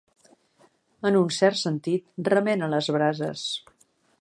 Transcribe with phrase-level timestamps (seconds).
[1.09, 3.45] En un cert sentit, remena les brases.